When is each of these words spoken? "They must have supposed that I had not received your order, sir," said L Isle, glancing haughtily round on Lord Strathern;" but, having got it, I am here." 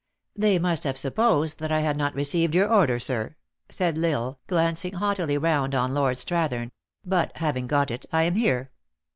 "They 0.35 0.57
must 0.57 0.83
have 0.85 0.97
supposed 0.97 1.59
that 1.59 1.71
I 1.71 1.81
had 1.81 1.95
not 1.95 2.15
received 2.15 2.55
your 2.55 2.67
order, 2.73 2.99
sir," 2.99 3.35
said 3.69 4.03
L 4.03 4.05
Isle, 4.05 4.39
glancing 4.47 4.93
haughtily 4.95 5.37
round 5.37 5.75
on 5.75 5.93
Lord 5.93 6.17
Strathern;" 6.17 6.71
but, 7.05 7.31
having 7.37 7.67
got 7.67 7.91
it, 7.91 8.07
I 8.11 8.23
am 8.23 8.33
here." 8.33 8.71